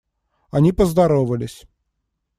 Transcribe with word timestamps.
Они 0.49 0.71
поздоровались. 0.73 1.65